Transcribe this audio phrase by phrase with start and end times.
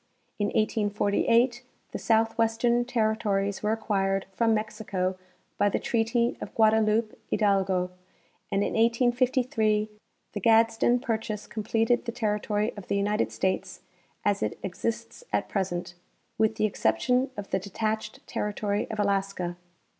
[0.39, 5.15] In 1848 the southwestern territories were acquired from Mexico
[5.59, 7.91] by the treaty of Guadaloupe Hidalgo:
[8.51, 9.91] and in 1853
[10.33, 13.81] the Gadsden purchase completed the territory of the United States
[14.25, 15.93] as it exists at present,
[16.39, 19.55] with the exception of the detached territory of Alaska.